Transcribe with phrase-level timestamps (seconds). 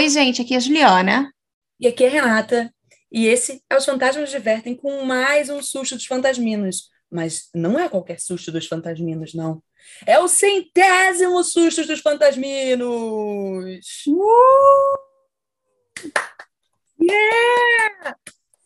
[0.00, 1.30] Oi, gente, aqui é a Juliana.
[1.78, 2.72] E aqui é a Renata.
[3.12, 6.88] E esse é Os Fantasmas Divertem com mais um susto dos fantasminos.
[7.10, 9.62] Mas não é qualquer susto dos fantasminos, não.
[10.06, 12.86] É o centésimo susto dos fantasminos!
[14.08, 14.96] Uh!
[16.98, 18.16] Yeah!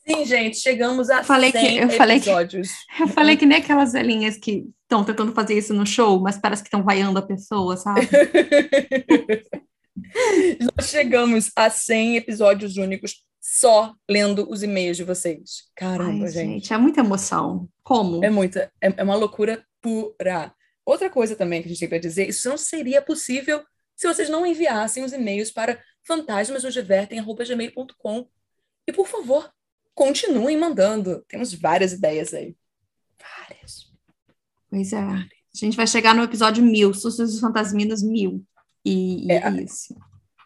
[0.07, 2.69] Sim, gente, chegamos a falei 100 que, eu falei episódios.
[2.97, 6.39] Que, eu falei que nem aquelas velhinhas que estão tentando fazer isso no show, mas
[6.39, 8.09] parece que estão vaiando a pessoa, sabe?
[10.77, 15.65] Nós chegamos a 100 episódios únicos só lendo os e-mails de vocês.
[15.77, 16.53] Caramba, Ai, gente.
[16.53, 16.73] gente.
[16.73, 17.69] É muita emoção.
[17.83, 18.25] Como?
[18.25, 18.73] É muita.
[18.81, 20.55] É, é uma loucura pura.
[20.85, 23.63] Outra coisa também que a gente tem para dizer, isso não seria possível
[23.95, 28.29] se vocês não enviassem os e-mails para fantasmasnosdivertem.gmail.com.
[28.87, 29.51] E, por favor,
[29.95, 31.25] continuem mandando.
[31.29, 32.57] Temos várias ideias aí.
[33.19, 33.93] Várias.
[34.69, 34.99] Pois é.
[34.99, 38.45] A gente vai chegar no episódio mil, Sustos dos Fantasminos mil.
[38.85, 39.95] E, e É, isso.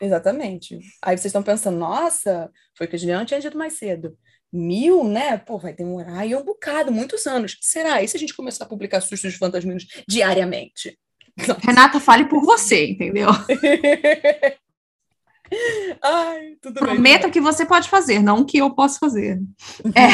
[0.01, 0.79] Exatamente.
[1.03, 4.17] Aí vocês estão pensando, nossa, foi que a Juliana tinha dito mais cedo.
[4.53, 5.37] Mil, né?
[5.37, 7.59] Pô, vai demorar aí um bocado, muitos anos.
[7.61, 8.03] Será?
[8.03, 10.99] E se a gente começar a publicar sustos fantasminos diariamente?
[11.63, 13.29] Renata, fale por você, entendeu?
[16.03, 16.95] Ai, tudo bem.
[16.95, 19.41] Prometo que você pode fazer, não que eu posso fazer.
[19.95, 20.09] É.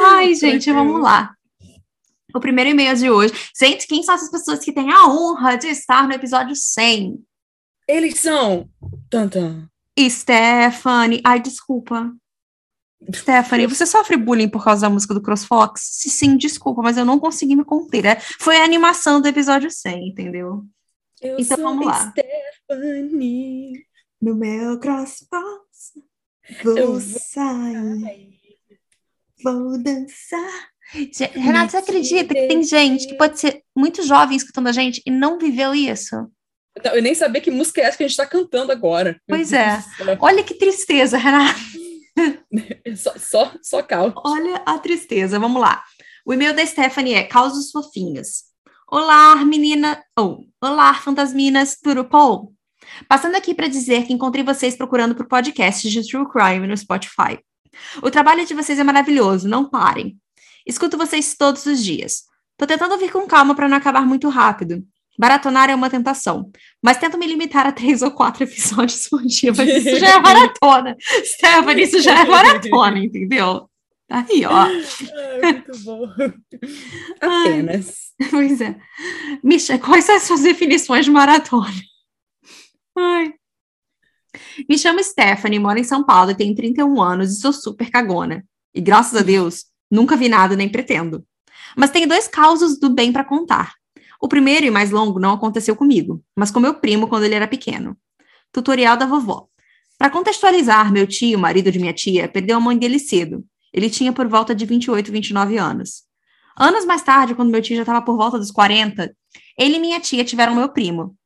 [0.00, 1.36] Ai, gente, vamos lá.
[2.34, 3.32] O primeiro e-mail de hoje.
[3.58, 7.18] Gente, quem são essas pessoas que têm a honra de estar no episódio 100?
[7.88, 8.68] Eles são.
[9.10, 9.68] Tantan.
[9.98, 11.20] Stephanie.
[11.24, 12.12] Ai, desculpa.
[13.14, 15.80] Stephanie, você sofre bullying por causa da música do CrossFox?
[15.82, 18.04] Se sim, desculpa, mas eu não consegui me conter.
[18.04, 20.64] É, Foi a animação do episódio 100, entendeu?
[21.20, 22.10] Eu Então, sou vamos lá.
[22.12, 23.84] Stephanie.
[24.20, 25.94] No meu CrossFox,
[26.62, 28.30] vou vou sair,
[29.42, 30.71] vou dançar.
[31.34, 35.10] Renata, você acredita que tem gente que pode ser muito jovem escutando a gente e
[35.10, 36.16] não viveu isso?
[36.84, 39.20] Eu nem sabia que música é essa que a gente está cantando agora.
[39.28, 39.82] Pois é.
[40.20, 41.58] Olha que tristeza, Renata.
[42.94, 44.12] Só, só, só calma.
[44.22, 45.38] Olha a tristeza.
[45.38, 45.82] Vamos lá.
[46.26, 48.44] O e-mail da Stephanie é Causos Fofinhos.
[48.86, 50.04] Olá, menina.
[50.18, 51.78] Oh, olá, fantasminas.
[51.82, 52.52] Tudo bom?
[53.08, 57.38] Passando aqui para dizer que encontrei vocês procurando por podcasts de True Crime no Spotify.
[58.02, 60.18] O trabalho de vocês é maravilhoso, não parem.
[60.66, 62.24] Escuto vocês todos os dias.
[62.56, 64.84] Tô tentando vir com calma para não acabar muito rápido.
[65.18, 66.50] Baratonar é uma tentação,
[66.82, 70.18] mas tento me limitar a três ou quatro episódios por dia, mas isso já é
[70.20, 70.96] maratona.
[71.24, 73.68] Stephanie, isso já é maratona, entendeu?
[74.08, 74.52] Tá Aí, ó.
[74.52, 74.74] Ai,
[75.42, 76.06] muito bom.
[77.20, 78.12] Apenas.
[78.30, 78.76] Pois é.
[79.42, 81.72] Misha, quais são as suas definições de maratona?
[82.96, 83.32] Ai.
[84.68, 88.44] Me chamo Stephanie, moro em São Paulo e tenho 31 anos e sou super cagona.
[88.74, 91.24] E graças a Deus, nunca vi nada nem pretendo.
[91.76, 93.74] Mas tenho dois causos do bem para contar.
[94.20, 97.46] O primeiro e mais longo não aconteceu comigo, mas com meu primo quando ele era
[97.46, 97.96] pequeno.
[98.50, 99.48] Tutorial da vovó.
[99.98, 103.44] Para contextualizar, meu tio, marido de minha tia, perdeu a mãe dele cedo.
[103.72, 106.04] Ele tinha por volta de 28, 29 anos.
[106.56, 109.14] Anos mais tarde, quando meu tio já estava por volta dos 40,
[109.58, 111.16] ele e minha tia tiveram meu primo.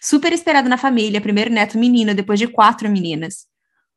[0.00, 3.46] Super esperado na família, primeiro neto menino depois de quatro meninas.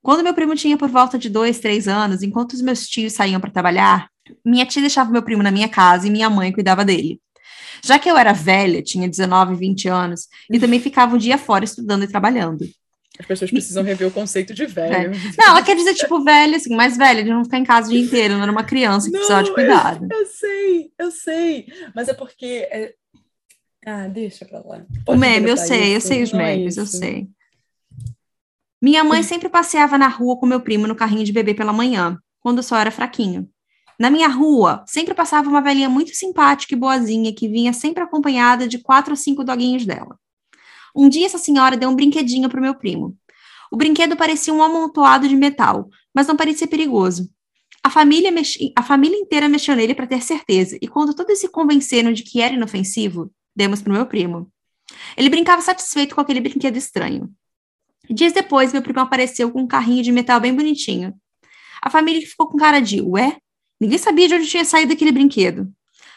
[0.02, 3.42] Quando meu primo tinha por volta de dois, três anos, enquanto os meus tios saíam
[3.42, 4.10] para trabalhar,
[4.46, 7.20] minha tia deixava meu primo na minha casa e minha mãe cuidava dele.
[7.84, 11.64] Já que eu era velha, tinha 19, 20 anos, e também ficava o dia fora
[11.64, 12.66] estudando e trabalhando.
[13.20, 15.12] As pessoas precisam rever o conceito de velho.
[15.38, 17.92] Não, ela quer dizer, tipo, velha, assim, mais velha, de não ficar em casa o
[17.92, 20.08] dia inteiro, não era uma criança que Não, precisava de cuidado.
[20.12, 21.68] Eu sei, eu sei.
[21.96, 22.68] Mas é porque.
[22.72, 22.94] é-
[23.86, 24.86] Ah, deixa pra lá.
[25.02, 26.08] O Pode meme, eu sei, eu isso.
[26.08, 26.98] sei os Não é memes, eu isso.
[26.98, 27.28] sei.
[28.82, 32.20] Minha mãe sempre passeava na rua com meu primo no carrinho de bebê pela manhã,
[32.40, 33.50] quando o sol era fraquinho.
[34.00, 38.68] Na minha rua, sempre passava uma velhinha muito simpática e boazinha que vinha sempre acompanhada
[38.68, 40.20] de quatro ou cinco doguinhos dela.
[40.96, 43.18] Um dia essa senhora deu um brinquedinho para o meu primo.
[43.72, 47.30] O brinquedo parecia um amontoado de metal, mas não parecia perigoso.
[47.84, 51.50] A família, mexi- a família inteira mexeu nele para ter certeza, e quando todos se
[51.50, 54.52] convenceram de que era inofensivo, demos para o meu primo.
[55.16, 57.30] Ele brincava satisfeito com aquele brinquedo estranho.
[58.10, 61.14] Dias depois, meu primo apareceu com um carrinho de metal bem bonitinho.
[61.82, 63.38] A família ficou com cara de, ué?
[63.80, 65.72] Ninguém sabia de onde tinha saído aquele brinquedo.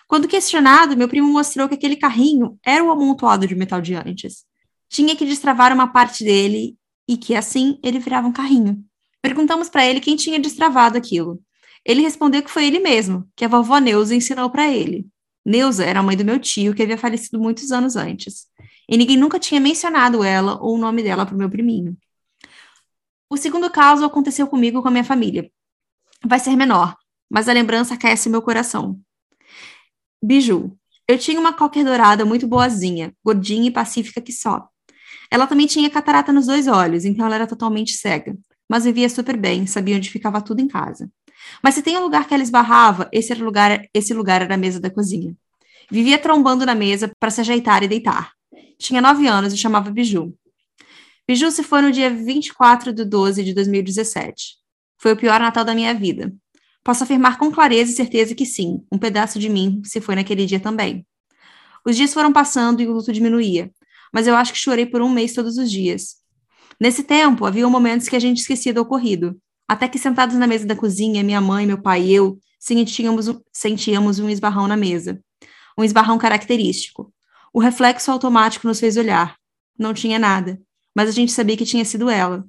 [0.08, 4.44] Quando questionado, meu primo mostrou que aquele carrinho era o amontoado de metal de antes.
[4.88, 6.76] Tinha que destravar uma parte dele
[7.06, 8.84] e que assim ele virava um carrinho.
[9.22, 11.40] Perguntamos para ele quem tinha destravado aquilo.
[11.84, 15.06] Ele respondeu que foi ele mesmo, que a vovó Neuza ensinou para ele.
[15.44, 18.46] Neuza era a mãe do meu tio, que havia falecido muitos anos antes.
[18.88, 21.96] E ninguém nunca tinha mencionado ela ou o nome dela para o meu priminho.
[23.28, 25.50] O segundo caso aconteceu comigo com a minha família.
[26.26, 26.96] Vai ser menor,
[27.30, 28.98] mas a lembrança aquece meu coração.
[30.22, 30.76] Biju.
[31.08, 34.68] Eu tinha uma cocker dourada muito boazinha, gordinha e pacífica que só.
[35.30, 38.36] Ela também tinha catarata nos dois olhos, então ela era totalmente cega,
[38.68, 41.10] mas vivia super bem, sabia onde ficava tudo em casa.
[41.62, 44.58] Mas se tem um lugar que ela esbarrava, esse, era lugar, esse lugar era a
[44.58, 45.34] mesa da cozinha.
[45.90, 48.32] Vivia trombando na mesa para se ajeitar e deitar.
[48.78, 50.34] Tinha nove anos e chamava Biju.
[51.26, 54.56] Biju se foi no dia 24 de 12 de 2017.
[54.98, 56.32] Foi o pior Natal da minha vida.
[56.90, 60.44] Posso afirmar com clareza e certeza que sim, um pedaço de mim se foi naquele
[60.44, 61.06] dia também.
[61.86, 63.70] Os dias foram passando e o luto diminuía,
[64.12, 66.16] mas eu acho que chorei por um mês todos os dias.
[66.80, 70.66] Nesse tempo, havia momentos que a gente esquecia do ocorrido, até que sentados na mesa
[70.66, 75.22] da cozinha, minha mãe, meu pai e eu sentíamos, sentíamos um esbarrão na mesa.
[75.78, 77.14] Um esbarrão característico.
[77.54, 79.36] O reflexo automático nos fez olhar.
[79.78, 80.60] Não tinha nada,
[80.92, 82.44] mas a gente sabia que tinha sido ela.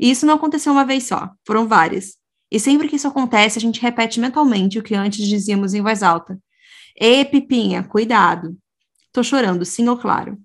[0.00, 2.23] E isso não aconteceu uma vez só, foram várias.
[2.54, 6.04] E sempre que isso acontece, a gente repete mentalmente o que antes dizíamos em voz
[6.04, 6.38] alta.
[6.96, 8.56] Ê, Pipinha, cuidado.
[9.12, 10.38] Tô chorando, sim ou claro.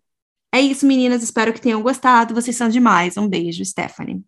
[0.52, 1.22] É isso, meninas.
[1.22, 2.34] Espero que tenham gostado.
[2.34, 3.16] Vocês são demais.
[3.16, 4.24] Um beijo, Stephanie.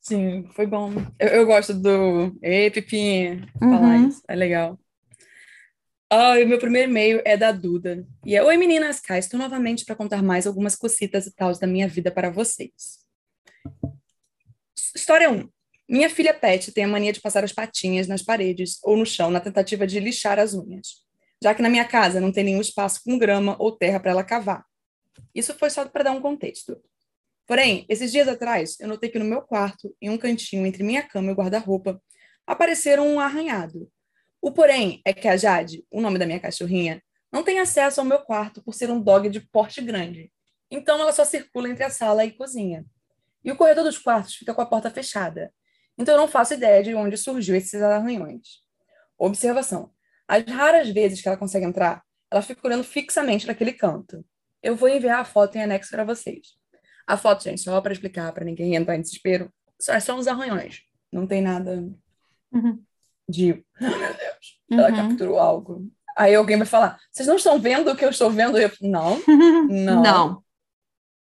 [0.00, 0.90] Sim, foi bom.
[1.16, 4.08] Eu, eu gosto do Ei, Pipinha, falar uhum.
[4.08, 4.20] isso.
[4.26, 4.76] É legal.
[6.12, 8.04] Oh, o meu primeiro e-mail é da Duda.
[8.26, 11.68] E é: Oi, meninas, cá estou novamente para contar mais algumas cositas e tal da
[11.68, 12.98] minha vida para vocês.
[14.96, 15.48] História 1.
[15.92, 19.30] Minha filha Pet tem a mania de passar as patinhas nas paredes ou no chão
[19.30, 21.04] na tentativa de lixar as unhas,
[21.44, 24.24] já que na minha casa não tem nenhum espaço com grama ou terra para ela
[24.24, 24.64] cavar.
[25.34, 26.82] Isso foi só para dar um contexto.
[27.46, 31.02] Porém, esses dias atrás, eu notei que no meu quarto, em um cantinho entre minha
[31.02, 32.02] cama e o guarda-roupa,
[32.46, 33.86] apareceram um arranhado.
[34.40, 38.06] O porém é que a Jade, o nome da minha cachorrinha, não tem acesso ao
[38.06, 40.32] meu quarto por ser um dog de porte grande.
[40.70, 42.82] Então ela só circula entre a sala e cozinha.
[43.44, 45.52] E o corredor dos quartos fica com a porta fechada.
[45.98, 48.62] Então eu não faço ideia de onde surgiu esses arranhões.
[49.18, 49.90] Observação:
[50.26, 54.24] as raras vezes que ela consegue entrar, ela fica olhando fixamente naquele canto.
[54.62, 56.56] Eu vou enviar a foto em anexo para vocês.
[57.06, 60.26] A foto, gente, só para explicar, para ninguém entrar em desespero, só, é só uns
[60.26, 60.82] arranhões.
[61.12, 61.84] Não tem nada
[62.52, 62.82] uhum.
[63.28, 63.64] de.
[63.80, 64.96] Oh, meu Deus, ela uhum.
[64.96, 65.90] capturou algo.
[66.16, 68.56] Aí alguém vai falar: vocês não estão vendo o que eu estou vendo?
[68.58, 69.20] Eu, não,
[69.68, 70.02] não.
[70.02, 70.42] Não.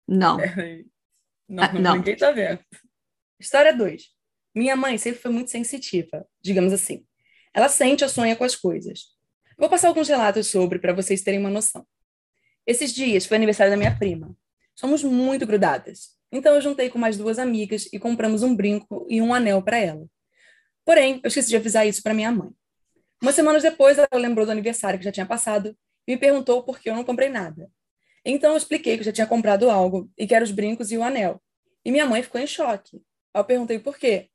[0.06, 0.40] Não.
[0.40, 0.84] É,
[1.48, 1.96] não, ah, não.
[1.96, 2.58] Ninguém está vendo.
[3.38, 4.11] História 2.
[4.54, 7.06] Minha mãe sempre foi muito sensitiva, digamos assim.
[7.54, 9.06] Ela sente ou sonha com as coisas.
[9.58, 11.86] Vou passar alguns relatos sobre para vocês terem uma noção.
[12.66, 14.36] Esses dias foi aniversário da minha prima.
[14.74, 16.10] Somos muito grudadas.
[16.30, 19.78] Então eu juntei com mais duas amigas e compramos um brinco e um anel para
[19.78, 20.06] ela.
[20.84, 22.50] Porém, eu esqueci de avisar isso para minha mãe.
[23.22, 25.76] Umas semanas depois, ela lembrou do aniversário que já tinha passado
[26.06, 27.70] e me perguntou por que eu não comprei nada.
[28.24, 30.96] Então eu expliquei que eu já tinha comprado algo e que eram os brincos e
[30.96, 31.40] o anel.
[31.84, 33.00] E minha mãe ficou em choque.
[33.34, 34.31] Eu perguntei por quê.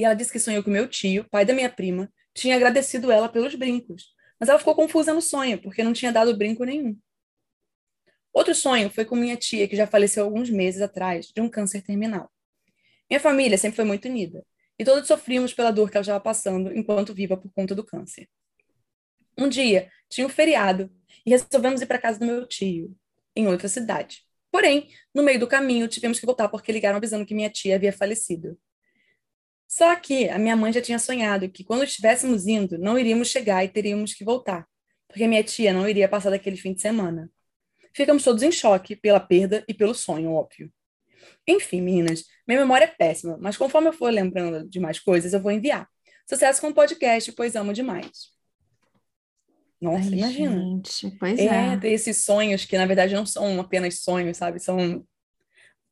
[0.00, 3.28] E ela disse que sonhou que meu tio, pai da minha prima, tinha agradecido ela
[3.28, 4.14] pelos brincos.
[4.38, 6.98] Mas ela ficou confusa no sonho, porque não tinha dado brinco nenhum.
[8.32, 11.82] Outro sonho foi com minha tia, que já faleceu alguns meses atrás, de um câncer
[11.82, 12.32] terminal.
[13.10, 14.42] Minha família sempre foi muito unida,
[14.78, 18.26] e todos sofríamos pela dor que ela estava passando enquanto viva por conta do câncer.
[19.36, 20.90] Um dia, tinha um feriado,
[21.26, 22.96] e resolvemos ir para casa do meu tio,
[23.36, 24.22] em outra cidade.
[24.50, 27.92] Porém, no meio do caminho, tivemos que voltar porque ligaram avisando que minha tia havia
[27.92, 28.58] falecido.
[29.70, 33.64] Só que a minha mãe já tinha sonhado que quando estivéssemos indo, não iríamos chegar
[33.64, 34.66] e teríamos que voltar,
[35.06, 37.30] porque minha tia não iria passar daquele fim de semana.
[37.94, 40.72] Ficamos todos em choque pela perda e pelo sonho, óbvio.
[41.46, 45.40] Enfim, meninas, minha memória é péssima, mas conforme eu for lembrando de mais coisas, eu
[45.40, 45.88] vou enviar.
[46.28, 48.10] Sucesso com o podcast, pois amo demais.
[49.80, 50.58] Nossa, Ai, imagina.
[50.58, 51.76] Gente, pois é, é.
[51.76, 54.58] Ter esses sonhos que, na verdade, não são apenas sonhos, sabe?
[54.58, 55.06] São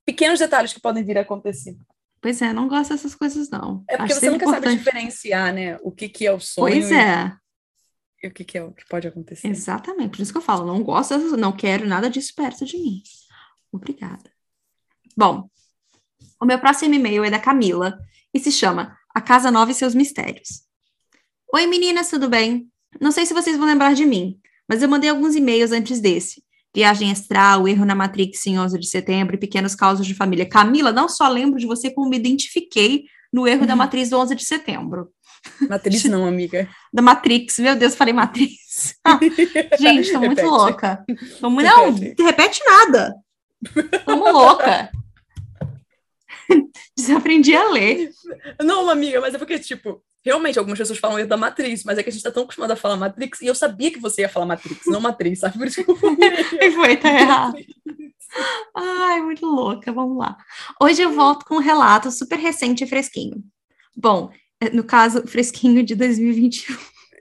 [0.05, 1.76] pequenos detalhes que podem vir a acontecer.
[2.21, 3.85] Pois é, não gosto dessas coisas, não.
[3.89, 4.65] É porque Acho você nunca importante.
[4.65, 5.79] sabe diferenciar, né?
[5.83, 6.75] O que, que é o sonho.
[6.75, 7.33] Pois é
[8.23, 9.49] e o que, que, é o que pode acontecer.
[9.49, 13.03] Exatamente, por isso que eu falo, não gosto, não quero nada disso perto de mim.
[13.73, 14.31] Obrigada.
[15.17, 15.49] Bom,
[16.41, 17.99] o meu próximo e-mail é da Camila
[18.33, 20.63] e se chama A Casa Nova e Seus Mistérios.
[21.53, 22.71] Oi meninas, tudo bem?
[23.01, 26.43] Não sei se vocês vão lembrar de mim, mas eu mandei alguns e-mails antes desse.
[26.78, 30.49] Viagem Astral, Erro na Matrix em 11 de setembro e Pequenos Causos de Família.
[30.49, 33.66] Camila, não só lembro de você, como me identifiquei no erro uhum.
[33.66, 35.11] da matriz do 11 de setembro.
[35.68, 36.68] Matriz não, amiga.
[36.94, 38.94] Da Matrix, meu Deus, falei Matrix.
[39.80, 40.47] gente, tô muito repete.
[40.47, 41.04] louca.
[41.40, 41.66] Tô muito...
[41.66, 42.23] Não, repete.
[42.23, 43.14] repete nada.
[44.04, 44.88] Tô louca.
[46.97, 48.08] Desaprendi a ler.
[48.62, 52.11] Não, amiga, mas é porque, tipo, realmente algumas pessoas falam da Matriz, mas é que
[52.11, 54.47] a gente tá tão acostumado a falar Matrix, e eu sabia que você ia falar
[54.47, 55.59] Matrix, não Matriz, sabe?
[55.59, 55.97] Por isso que eu
[56.61, 57.57] E foi, tá errado.
[58.75, 60.37] Ai, muito louca, vamos lá.
[60.81, 63.43] Hoje eu volto com um relato super recente e fresquinho.
[63.97, 66.77] Bom, é, no caso, fresquinho de 2021.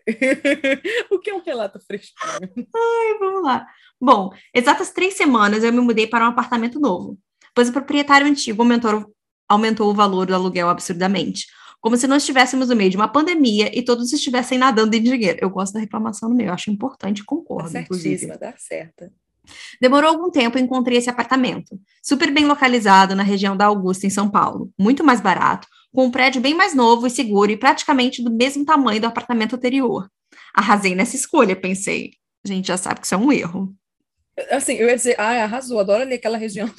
[1.11, 2.67] o que é um relato fresquinho?
[2.75, 3.65] Ai, vamos lá.
[3.99, 7.17] Bom, exatas três semanas eu me mudei para um apartamento novo.
[7.53, 9.13] pois o proprietário antigo aumentou,
[9.49, 11.47] aumentou o valor do aluguel absurdamente.
[11.79, 15.37] Como se nós estivéssemos no meio de uma pandemia e todos estivessem nadando em dinheiro.
[15.41, 19.11] Eu gosto da reclamação no meio, acho importante, concordo, Tá certíssima, tá certa.
[19.79, 21.79] Demorou algum tempo e encontrei esse apartamento.
[22.03, 24.71] Super bem localizado na região da Augusta, em São Paulo.
[24.77, 28.65] Muito mais barato, com um prédio bem mais novo e seguro e praticamente do mesmo
[28.65, 30.09] tamanho do apartamento anterior.
[30.53, 32.11] Arrasei nessa escolha, pensei.
[32.45, 33.73] A gente já sabe que isso é um erro.
[34.51, 36.69] Assim, eu ia dizer, ah, arrasou, adoro ali aquela região.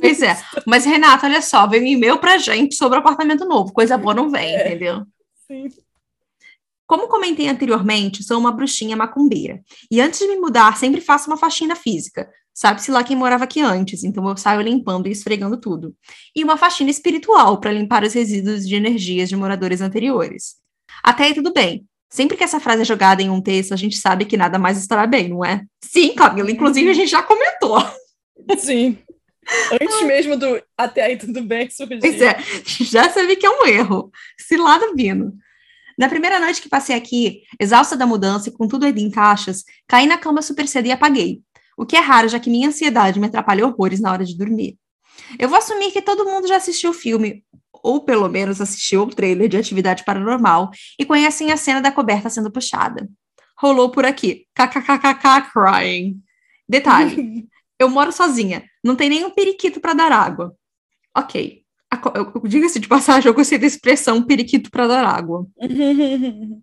[0.00, 0.36] Pois é.
[0.66, 3.72] Mas, Renata, olha só, veio um e-mail pra gente sobre o apartamento novo.
[3.72, 4.66] Coisa boa não vem, É.
[4.68, 5.02] entendeu?
[5.46, 5.68] Sim.
[6.86, 9.62] Como comentei anteriormente, sou uma bruxinha macumbeira.
[9.90, 12.28] E antes de me mudar, sempre faço uma faxina física.
[12.54, 15.94] Sabe-se lá quem morava aqui antes, então eu saio limpando e esfregando tudo.
[16.36, 20.56] E uma faxina espiritual para limpar os resíduos de energias de moradores anteriores.
[21.02, 21.86] Até aí tudo bem.
[22.10, 24.76] Sempre que essa frase é jogada em um texto, a gente sabe que nada mais
[24.76, 25.64] estará bem, não é?
[25.82, 27.78] Sim, Camila, inclusive a gente já comentou.
[28.58, 28.98] Sim.
[29.72, 31.98] Antes mesmo do até aí tudo bem surgir.
[32.00, 34.10] Pois é, já sabia que é um erro.
[34.38, 35.32] Cilada vindo.
[35.98, 39.64] Na primeira noite que passei aqui, exausta da mudança e com tudo ainda em caixas,
[39.86, 41.42] caí na cama super cedo e apaguei.
[41.76, 44.78] O que é raro, já que minha ansiedade me atrapalha horrores na hora de dormir.
[45.38, 49.06] Eu vou assumir que todo mundo já assistiu o filme, ou pelo menos assistiu o
[49.06, 53.08] trailer de Atividade Paranormal, e conhecem a cena da coberta sendo puxada.
[53.58, 54.46] Rolou por aqui.
[54.54, 56.20] KKKKK crying.
[56.68, 57.46] Detalhe,
[57.78, 60.56] eu moro sozinha, não tem nenhum periquito para dar água.
[61.16, 61.62] Ok.
[62.44, 65.46] Diga-se de passagem, eu gostei da expressão periquito para dar água.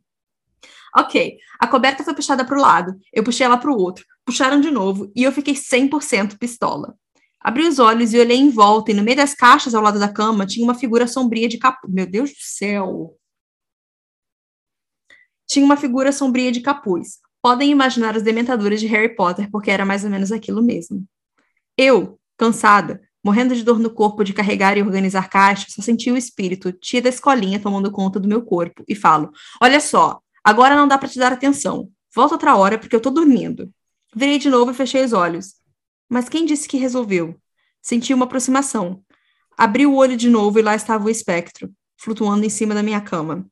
[0.97, 1.37] Ok.
[1.59, 4.71] A coberta foi puxada para o lado, eu puxei ela para o outro, puxaram de
[4.71, 6.95] novo e eu fiquei 100% pistola.
[7.39, 10.11] Abri os olhos e olhei em volta, e no meio das caixas ao lado da
[10.11, 11.93] cama tinha uma figura sombria de capuz.
[11.93, 13.15] Meu Deus do céu!
[15.47, 17.19] Tinha uma figura sombria de capuz.
[17.41, 21.05] Podem imaginar os dementadores de Harry Potter, porque era mais ou menos aquilo mesmo.
[21.81, 26.17] Eu, cansada, morrendo de dor no corpo de carregar e organizar caixas, só senti o
[26.17, 29.31] espírito, tia da escolinha, tomando conta do meu corpo, e falo:
[29.61, 31.89] Olha só, agora não dá para te dar atenção.
[32.13, 33.73] Volta outra hora, porque eu tô dormindo.
[34.13, 35.53] Virei de novo e fechei os olhos.
[36.09, 37.39] Mas quem disse que resolveu?
[37.81, 39.01] Senti uma aproximação.
[39.57, 42.99] Abri o olho de novo e lá estava o espectro, flutuando em cima da minha
[42.99, 43.49] cama.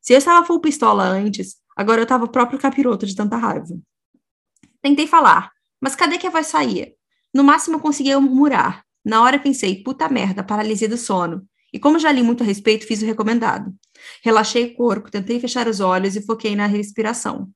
[0.00, 3.78] Se eu estava full pistola antes, agora eu estava o próprio capiroto de tanta raiva.
[4.82, 6.96] Tentei falar, mas cadê que a voz saía?
[7.36, 8.82] No máximo conseguia murmurar.
[9.04, 11.46] Na hora pensei, puta merda, paralisia do sono.
[11.70, 13.74] E como já li muito a respeito, fiz o recomendado.
[14.24, 17.50] Relaxei o corpo, tentei fechar os olhos e foquei na respiração.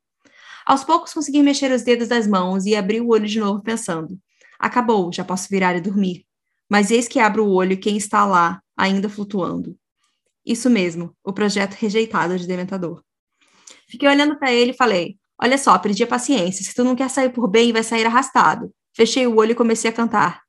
[0.66, 4.18] Aos poucos consegui mexer os dedos das mãos e abri o olho de novo pensando.
[4.58, 6.26] Acabou, já posso virar e dormir.
[6.68, 9.74] Mas eis que abro o olho quem está lá, ainda flutuando.
[10.44, 13.02] Isso mesmo, o projeto rejeitado de Dementador.
[13.88, 16.62] Fiquei olhando para ele e falei: Olha só, perdi a paciência.
[16.62, 18.70] Se tu não quer sair por bem, vai sair arrastado.
[19.00, 20.42] Fechei o olho e comecei a cantar.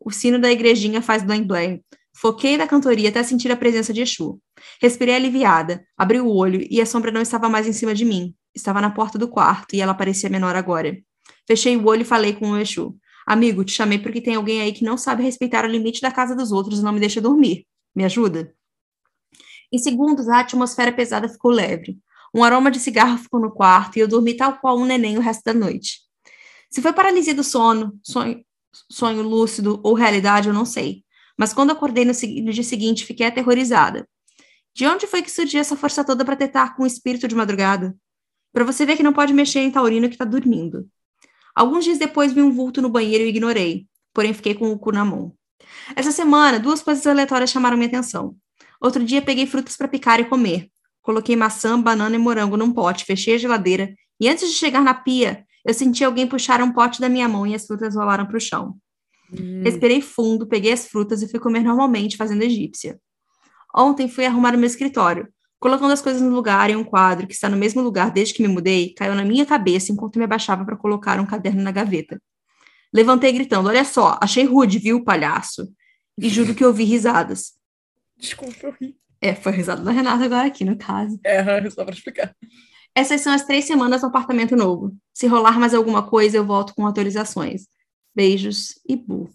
[0.00, 1.80] O sino da igrejinha faz blém blém.
[2.12, 4.40] Foquei da cantoria até sentir a presença de Exu.
[4.82, 8.34] Respirei aliviada, abri o olho e a sombra não estava mais em cima de mim.
[8.52, 10.98] Estava na porta do quarto e ela parecia menor agora.
[11.46, 12.98] Fechei o olho e falei com o Exu.
[13.24, 16.34] Amigo, te chamei porque tem alguém aí que não sabe respeitar o limite da casa
[16.34, 17.64] dos outros e não me deixa dormir.
[17.94, 18.52] Me ajuda?
[19.72, 21.96] Em segundos, a atmosfera pesada ficou leve.
[22.34, 25.20] Um aroma de cigarro ficou no quarto e eu dormi tal qual um neném o
[25.20, 26.03] resto da noite.
[26.74, 28.44] Se foi paralisia do sono, sonho,
[28.90, 31.04] sonho lúcido ou realidade, eu não sei.
[31.38, 34.08] Mas quando acordei no, no dia seguinte, fiquei aterrorizada.
[34.74, 37.96] De onde foi que surgiu essa força toda para tentar com o espírito de madrugada?
[38.52, 40.88] Para você ver que não pode mexer em taurino que está dormindo.
[41.54, 44.90] Alguns dias depois vi um vulto no banheiro e ignorei, porém fiquei com o cu
[44.90, 45.32] na mão.
[45.94, 48.34] Essa semana, duas coisas aleatórias chamaram minha atenção.
[48.80, 50.68] Outro dia peguei frutas para picar e comer.
[51.02, 54.92] Coloquei maçã, banana e morango num pote, fechei a geladeira e antes de chegar na
[54.92, 58.36] pia, eu senti alguém puxar um pote da minha mão e as frutas rolaram para
[58.36, 58.76] o chão.
[59.32, 59.62] Hum.
[59.62, 62.98] Respirei fundo, peguei as frutas e fui comer normalmente, fazendo egípcia.
[63.74, 65.28] Ontem fui arrumar o meu escritório.
[65.58, 68.42] Colocando as coisas no lugar em um quadro que está no mesmo lugar desde que
[68.42, 72.20] me mudei, caiu na minha cabeça enquanto me abaixava para colocar um caderno na gaveta.
[72.92, 75.72] Levantei gritando: Olha só, achei rude, viu, palhaço?
[76.18, 77.54] E juro que ouvi risadas.
[78.16, 78.96] Desculpa, eu ri.
[79.20, 81.18] É, foi a risada da Renata agora aqui, no caso.
[81.24, 82.36] É, só para explicar.
[82.94, 84.96] Essas são as três semanas no apartamento novo.
[85.12, 87.66] Se rolar mais alguma coisa, eu volto com autorizações.
[88.14, 89.28] Beijos e bu.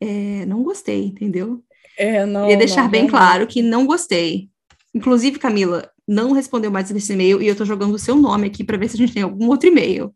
[0.00, 1.62] É, não gostei, entendeu?
[1.96, 2.42] É, não.
[2.42, 3.18] Queria deixar não, bem realmente.
[3.18, 4.50] claro que não gostei.
[4.94, 8.64] Inclusive, Camila, não respondeu mais esse e-mail e eu tô jogando o seu nome aqui
[8.64, 10.12] para ver se a gente tem algum outro e-mail.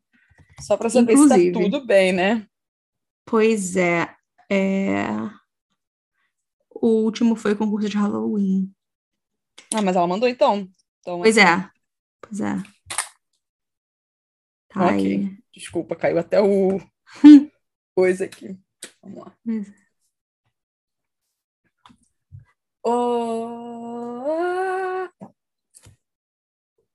[0.61, 1.53] Só para saber se Inclusive.
[1.53, 2.47] tá tudo bem, né?
[3.25, 4.09] Pois é,
[4.51, 5.07] é,
[6.75, 8.71] O último foi o concurso de Halloween.
[9.73, 10.69] Ah, mas ela mandou então.
[11.01, 11.69] então Pois é.
[12.27, 12.57] Pois é.
[14.69, 14.95] Tá Ok.
[14.95, 15.39] aí.
[15.53, 16.81] Desculpa, caiu até o
[17.95, 18.59] coisa aqui.
[19.03, 19.37] Vamos lá.
[22.83, 23.65] Oh.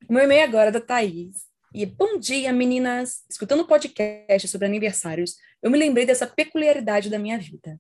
[0.08, 1.48] O meu e-mail agora é da Thaís.
[1.74, 3.24] E bom dia, meninas!
[3.30, 7.80] Escutando o podcast sobre aniversários, eu me lembrei dessa peculiaridade da minha vida.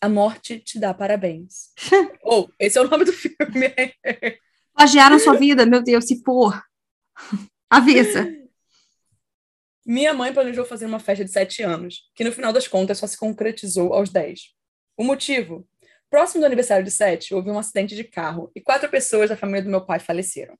[0.00, 1.70] A morte te dá parabéns.
[2.22, 3.36] Ou, esse é o nome do filme.
[4.74, 6.62] Plagiaram sua vida, meu Deus, se for.
[7.70, 8.32] Avisa.
[9.84, 13.06] Minha mãe planejou fazer uma festa de sete anos, que no final das contas só
[13.06, 14.54] se concretizou aos 10.
[14.96, 15.66] O motivo?
[16.10, 19.62] Próximo do aniversário de sete, houve um acidente de carro e quatro pessoas da família
[19.62, 20.56] do meu pai faleceram.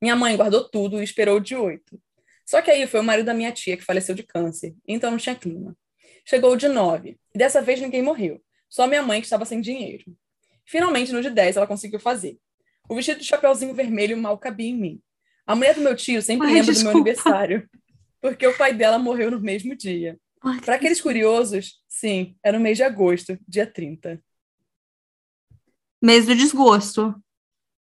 [0.00, 2.00] Minha mãe guardou tudo e esperou o de oito.
[2.44, 5.18] Só que aí foi o marido da minha tia que faleceu de câncer, então não
[5.18, 5.76] tinha clima.
[6.24, 9.60] Chegou o de nove, e dessa vez ninguém morreu, só minha mãe que estava sem
[9.60, 10.04] dinheiro.
[10.64, 12.38] Finalmente, no de dez, ela conseguiu fazer.
[12.88, 15.02] O vestido de chapeuzinho vermelho mal cabia em mim.
[15.46, 16.92] A mulher do meu tio sempre Ai, lembra do desculpa.
[16.94, 17.68] meu aniversário,
[18.20, 20.18] porque o pai dela morreu no mesmo dia.
[20.64, 24.20] Para aqueles curiosos, sim, era no mês de agosto, dia 30.
[26.02, 27.14] Mês do desgosto.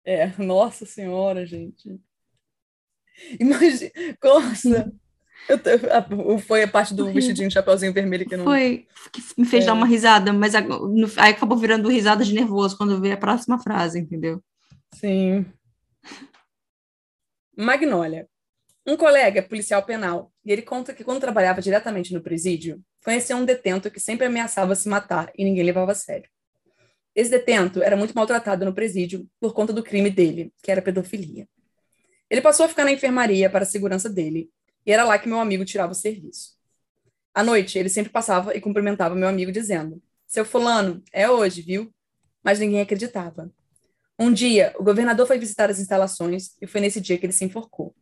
[0.04, 1.98] É, nossa senhora, gente.
[3.40, 3.90] Imagina,
[4.22, 4.92] nossa.
[5.48, 8.44] Eu tô- foi a parte do vestidinho, chapeuzinho vermelho que não.
[8.44, 9.66] Foi que me fez É.
[9.66, 13.98] dar uma risada, mas aí acabou virando risada de nervoso quando veio a próxima frase,
[13.98, 14.42] entendeu?
[14.94, 15.44] Sim.
[17.56, 18.28] Magnólia.
[18.84, 23.37] Um colega é policial penal e ele conta que quando trabalhava diretamente no presídio, conheceu
[23.37, 26.28] um detento que sempre ameaçava se matar e ninguém levava a sério.
[27.14, 31.49] Esse detento era muito maltratado no presídio por conta do crime dele, que era pedofilia.
[32.28, 34.50] Ele passou a ficar na enfermaria para a segurança dele
[34.84, 36.54] e era lá que meu amigo tirava o serviço.
[37.32, 41.94] À noite, ele sempre passava e cumprimentava meu amigo dizendo: "Seu fulano, é hoje, viu?"
[42.42, 43.50] Mas ninguém acreditava.
[44.18, 47.44] Um dia, o governador foi visitar as instalações e foi nesse dia que ele se
[47.44, 47.94] enforcou.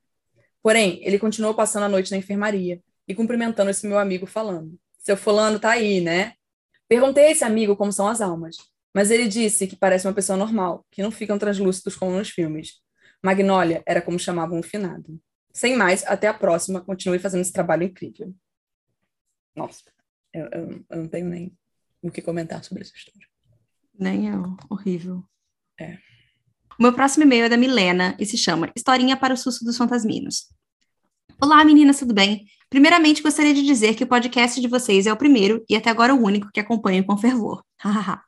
[0.62, 5.16] Porém, ele continuou passando a noite na enfermaria e cumprimentando esse meu amigo, falando: Seu
[5.16, 6.35] fulano tá aí, né?
[6.88, 8.57] Perguntei a esse amigo como são as almas,
[8.94, 12.81] mas ele disse que parece uma pessoa normal, que não ficam translúcidos como nos filmes.
[13.22, 15.18] Magnólia era como chamavam o finado.
[15.53, 16.81] Sem mais, até a próxima.
[16.81, 18.35] Continue fazendo esse trabalho incrível.
[19.57, 19.83] Nossa,
[20.33, 21.53] eu, eu- eu não tenho nem
[22.03, 23.27] o que comentar sobre essa história.
[23.98, 24.57] Nem eu.
[24.68, 25.25] Horrível.
[25.83, 25.99] É.
[26.79, 29.77] O meu próximo e-mail é da Milena e se chama Historinha para o Susto dos
[29.77, 30.47] Fantasminos.
[31.40, 32.45] Olá, meninas, tudo bem?
[32.71, 36.14] Primeiramente, gostaria de dizer que o podcast de vocês é o primeiro e até agora
[36.14, 37.64] o único que acompanho com fervor.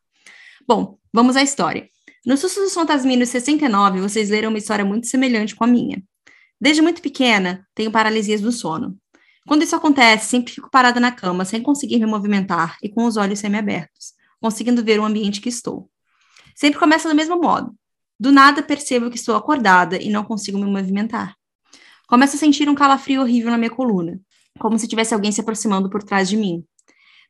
[0.66, 1.88] Bom, vamos à história.
[2.26, 6.02] No Susto dos Fantasminos 69, vocês leram uma história muito semelhante com a minha.
[6.60, 8.98] Desde muito pequena, tenho paralisias do sono.
[9.46, 13.16] Quando isso acontece, sempre fico parada na cama, sem conseguir me movimentar e com os
[13.16, 15.88] olhos semiabertos, conseguindo ver o ambiente que estou.
[16.54, 17.74] Sempre começa do mesmo modo.
[18.18, 21.34] Do nada percebo que estou acordada e não consigo me movimentar.
[22.06, 24.20] Começo a sentir um calafrio horrível na minha coluna,
[24.58, 26.64] como se tivesse alguém se aproximando por trás de mim.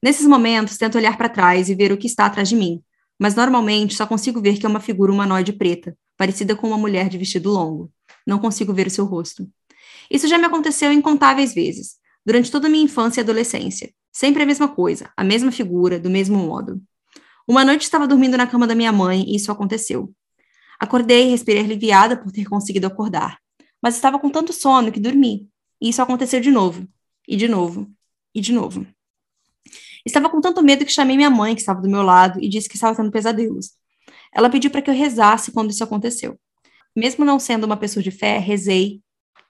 [0.03, 2.83] Nesses momentos, tento olhar para trás e ver o que está atrás de mim,
[3.19, 7.09] mas normalmente só consigo ver que é uma figura humanoide preta, parecida com uma mulher
[7.09, 7.91] de vestido longo.
[8.27, 9.49] Não consigo ver o seu rosto.
[10.11, 13.93] Isso já me aconteceu incontáveis vezes, durante toda a minha infância e adolescência.
[14.13, 16.81] Sempre a mesma coisa, a mesma figura, do mesmo modo.
[17.47, 20.11] Uma noite estava dormindo na cama da minha mãe e isso aconteceu.
[20.81, 23.39] Acordei e respirei aliviada por ter conseguido acordar,
[23.83, 25.47] mas estava com tanto sono que dormi.
[25.81, 26.89] E isso aconteceu de novo,
[27.29, 27.91] e de novo,
[28.35, 28.87] e de novo.
[30.07, 32.69] Estava com tanto medo que chamei minha mãe, que estava do meu lado, e disse
[32.69, 33.73] que estava tendo pesadelos.
[34.33, 36.39] Ela pediu para que eu rezasse quando isso aconteceu.
[36.97, 39.03] Mesmo não sendo uma pessoa de fé, rezei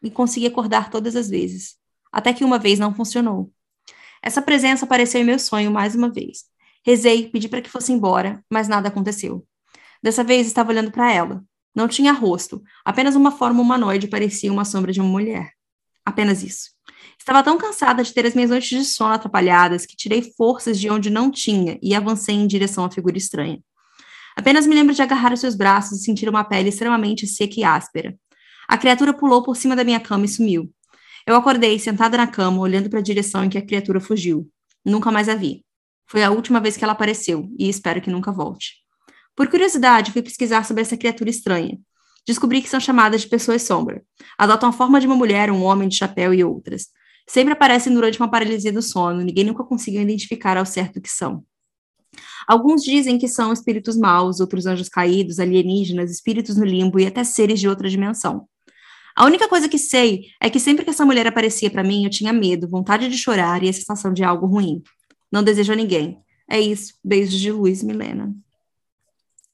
[0.02, 1.76] e consegui acordar todas as vezes,
[2.12, 3.52] até que uma vez não funcionou.
[4.22, 6.44] Essa presença apareceu em meu sonho mais uma vez.
[6.84, 9.46] Rezei, pedi para que fosse embora, mas nada aconteceu.
[10.02, 11.42] Dessa vez estava olhando para ela.
[11.74, 15.50] Não tinha rosto, apenas uma forma humanoide parecia uma sombra de uma mulher.
[16.04, 16.70] Apenas isso.
[17.18, 20.90] Estava tão cansada de ter as minhas noites de sono atrapalhadas que tirei forças de
[20.90, 23.58] onde não tinha e avancei em direção à figura estranha.
[24.36, 27.64] Apenas me lembro de agarrar os seus braços e sentir uma pele extremamente seca e
[27.64, 28.14] áspera.
[28.68, 30.70] A criatura pulou por cima da minha cama e sumiu.
[31.26, 34.46] Eu acordei, sentada na cama, olhando para a direção em que a criatura fugiu.
[34.84, 35.63] Nunca mais a vi.
[36.06, 38.74] Foi a última vez que ela apareceu, e espero que nunca volte.
[39.34, 41.78] Por curiosidade, fui pesquisar sobre essa criatura estranha.
[42.26, 44.02] Descobri que são chamadas de pessoas sombra.
[44.38, 46.86] Adotam a forma de uma mulher, um homem de chapéu e outras.
[47.26, 51.10] Sempre aparecem durante uma paralisia do sono, ninguém nunca conseguiu identificar ao certo o que
[51.10, 51.44] são.
[52.46, 57.24] Alguns dizem que são espíritos maus, outros anjos caídos, alienígenas, espíritos no limbo e até
[57.24, 58.46] seres de outra dimensão.
[59.16, 62.10] A única coisa que sei é que sempre que essa mulher aparecia para mim, eu
[62.10, 64.82] tinha medo, vontade de chorar e a sensação de algo ruim
[65.34, 66.22] não desejo a ninguém.
[66.48, 66.94] É isso.
[67.02, 68.32] Beijos de luz, Milena.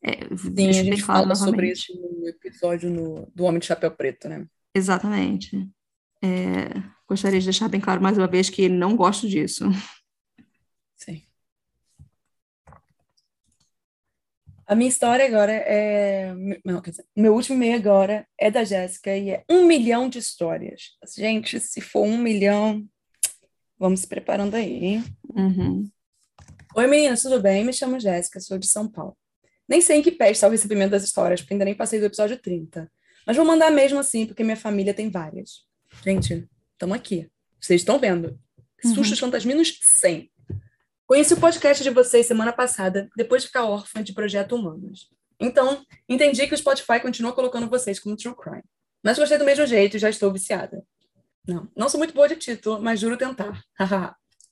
[0.03, 1.45] É, Sim, a gente fala novamente.
[1.45, 4.47] sobre isso no episódio no, do Homem de Chapéu Preto, né?
[4.75, 5.67] Exatamente.
[6.23, 9.65] É, gostaria de deixar bem claro mais uma vez que não gosto disso.
[10.97, 11.23] Sim.
[14.67, 16.35] A minha história agora é.
[16.63, 20.19] Não, quer dizer, meu último e-mail agora é da Jéssica e é um milhão de
[20.19, 20.91] histórias.
[21.17, 22.87] Gente, se for um milhão,
[23.81, 25.05] vamos se preparando aí, hein?
[25.35, 25.91] Uhum.
[26.77, 27.65] Oi, meninas, tudo bem?
[27.65, 29.17] Me chamo Jéssica, sou de São Paulo.
[29.67, 32.05] Nem sei em que pé está o recebimento das histórias, porque ainda nem passei do
[32.05, 32.93] episódio 30.
[33.27, 35.65] Mas vou mandar mesmo assim, porque minha família tem várias.
[36.05, 37.31] Gente, estamos aqui.
[37.59, 38.39] Vocês estão vendo.
[38.83, 39.17] Sustos uhum.
[39.17, 40.31] fantasminos 100.
[41.07, 45.09] Conheci o podcast de vocês semana passada, depois de ficar órfã de Projeto Humanos.
[45.41, 48.63] Então, entendi que o Spotify continua colocando vocês como True Crime.
[49.03, 50.85] Mas gostei do mesmo jeito e já estou viciada.
[51.51, 53.61] Não, não sou muito boa de título, mas juro tentar.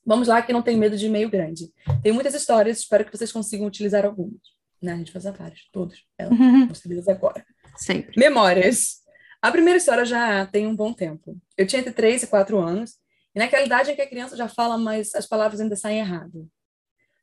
[0.04, 1.72] Vamos lá, que não tenho medo de e-mail grande.
[2.02, 4.40] Tem muitas histórias, espero que vocês consigam utilizar algumas.
[4.82, 4.94] Né?
[4.94, 5.98] A gente faz várias, todas.
[6.18, 6.68] Elas uhum.
[7.08, 7.44] agora.
[7.76, 8.18] Sempre.
[8.18, 9.02] Memórias.
[9.40, 11.36] A primeira história já tem um bom tempo.
[11.56, 12.94] Eu tinha entre 3 e 4 anos,
[13.34, 16.48] e naquela idade em que a criança já fala, mas as palavras ainda saem errado.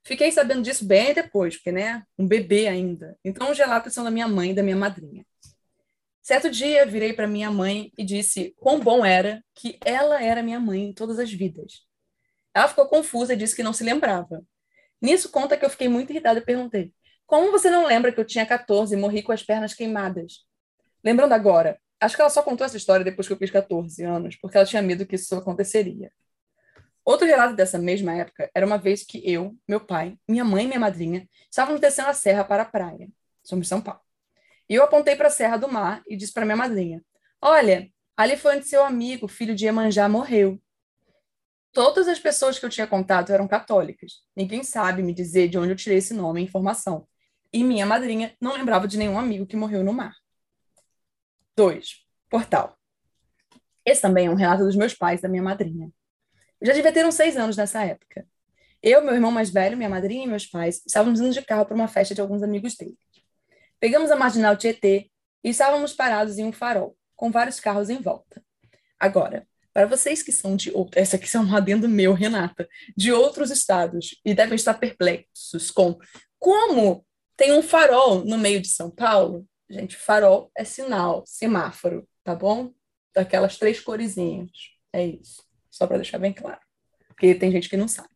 [0.04, 3.18] Fiquei sabendo disso bem depois, porque, né, um bebê ainda.
[3.26, 5.26] Então, os relatos são da minha mãe e da minha madrinha.
[6.26, 10.60] Certo dia, virei para minha mãe e disse quão bom era que ela era minha
[10.60, 11.86] mãe em todas as vidas.
[12.52, 14.44] Ela ficou confusa e disse que não se lembrava.
[15.00, 16.92] Nisso, conta que eu fiquei muito irritada e perguntei:
[17.28, 20.48] Como você não lembra que eu tinha 14 e morri com as pernas queimadas?
[21.04, 24.36] Lembrando agora, acho que ela só contou essa história depois que eu fiz 14 anos,
[24.36, 26.12] porque ela tinha medo que isso aconteceria.
[27.06, 30.68] Outro relato dessa mesma época era uma vez que eu, meu pai, minha mãe e
[30.70, 33.10] minha madrinha estávamos descendo a serra para a praia.
[33.44, 34.05] Somos São Paulo.
[34.70, 37.04] E eu apontei para a Serra do Mar e disse para minha madrinha:
[37.42, 40.60] Olha, ali foi onde seu amigo, filho de Iemanjá, morreu.
[41.72, 44.24] Todas as pessoas que eu tinha contato eram católicas.
[44.36, 47.08] Ninguém sabe me dizer de onde eu tirei esse nome e informação.
[47.52, 50.16] E minha madrinha não lembrava de nenhum amigo que morreu no mar.
[51.56, 52.06] 2.
[52.30, 52.78] Portal.
[53.86, 55.92] Esse também é um relato dos meus pais da minha madrinha.
[56.60, 58.26] Eu já devia ter uns seis anos nessa época.
[58.82, 61.76] Eu, meu irmão mais velho, minha madrinha e meus pais estávamos indo de carro para
[61.76, 62.98] uma festa de alguns amigos dele.
[63.80, 65.10] Pegamos a marginal Tietê
[65.44, 68.44] e estávamos parados em um farol, com vários carros em volta.
[69.00, 73.12] Agora, para vocês que são de outro, essa aqui é um adendo meu, Renata, de
[73.12, 76.00] outros estados e devem estar perplexos com
[76.40, 79.46] como tem um farol no meio de São Paulo.
[79.70, 82.72] Gente, farol é sinal, semáforo, tá bom?
[83.14, 84.52] Daquelas três coresinhas.
[84.94, 85.44] É isso.
[85.70, 86.62] Só para deixar bem claro.
[87.10, 88.10] Porque tem gente que não sabe.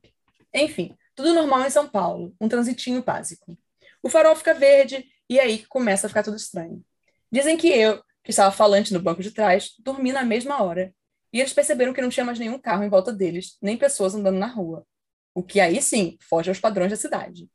[0.53, 3.57] Enfim, tudo normal em São Paulo, um transitinho básico.
[4.01, 6.83] O farol fica verde e aí começa a ficar tudo estranho.
[7.31, 10.93] Dizem que eu, que estava falante no banco de trás, dormi na mesma hora
[11.31, 14.37] e eles perceberam que não tinha mais nenhum carro em volta deles, nem pessoas andando
[14.37, 14.85] na rua.
[15.33, 17.49] O que aí sim foge aos padrões da cidade.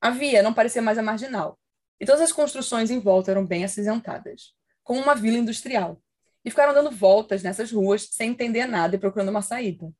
[0.00, 1.58] A via não parecia mais a marginal,
[1.98, 6.00] e todas as construções em volta eram bem acinzentadas, como uma vila industrial.
[6.44, 9.92] E ficaram dando voltas nessas ruas sem entender nada e procurando uma saída.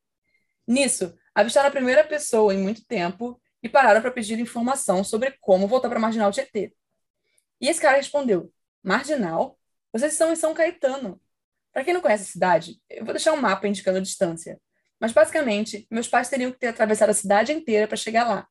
[0.67, 5.67] Nisso, avistaram a primeira pessoa em muito tempo e pararam para pedir informação sobre como
[5.67, 6.73] voltar para a Marginal Tietê.
[7.61, 9.59] E esse cara respondeu: Marginal?
[9.93, 11.21] Vocês estão em São Caetano.
[11.73, 14.61] Para quem não conhece a cidade, eu vou deixar um mapa indicando a distância.
[15.01, 18.49] Mas basicamente, meus pais teriam que ter atravessado a cidade inteira para chegar lá.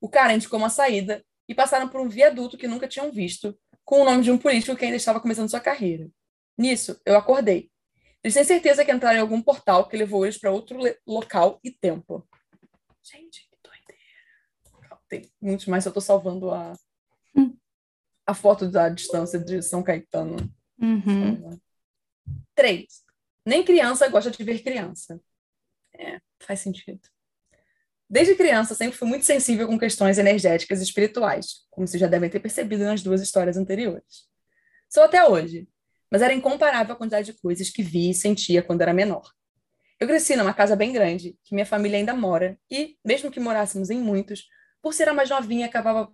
[0.00, 4.02] O cara indicou uma saída e passaram por um viaduto que nunca tinham visto, com
[4.02, 6.08] o nome de um político que ainda estava começando sua carreira.
[6.56, 7.70] Nisso, eu acordei.
[8.22, 11.70] Eles têm certeza que entraram em algum portal que levou eles para outro local e
[11.70, 12.26] tempo.
[13.02, 15.00] Gente, que doideira.
[15.08, 16.72] Tem muitos mais, eu estou salvando a.
[18.30, 20.36] a foto da distância de São Caetano.
[20.80, 21.58] Uhum.
[22.54, 23.02] Três,
[23.44, 25.20] nem criança gosta de ver criança.
[25.92, 27.00] É, faz sentido.
[28.08, 32.30] Desde criança, sempre fui muito sensível com questões energéticas e espirituais, como vocês já devem
[32.30, 34.28] ter percebido nas duas histórias anteriores.
[34.88, 35.68] Sou até hoje,
[36.10, 39.30] mas era incomparável a quantidade de coisas que vi e sentia quando era menor.
[39.98, 43.90] Eu cresci numa casa bem grande, que minha família ainda mora, e, mesmo que morássemos
[43.90, 44.48] em muitos,
[44.80, 46.12] por ser a mais novinha, acabava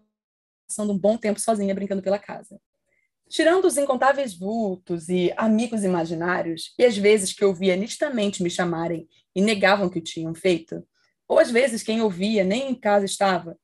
[0.66, 2.60] passando um bom tempo sozinha brincando pela casa.
[3.28, 8.50] Tirando os incontáveis vultos e amigos imaginários, e às vezes que eu via nitidamente me
[8.50, 10.86] chamarem e negavam que o tinham feito,
[11.26, 13.58] ou às vezes quem ouvia nem em casa estava,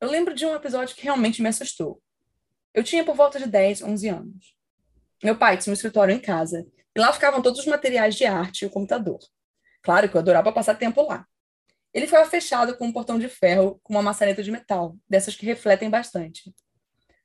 [0.00, 2.02] eu lembro de um episódio que realmente me assustou.
[2.74, 4.56] Eu tinha por volta de 10, 11 anos.
[5.22, 8.62] Meu pai tinha um escritório em casa, e lá ficavam todos os materiais de arte
[8.62, 9.18] e o computador.
[9.82, 11.26] Claro que eu adorava passar tempo lá.
[11.92, 15.46] Ele ficava fechado com um portão de ferro com uma maçaneta de metal, dessas que
[15.46, 16.54] refletem bastante.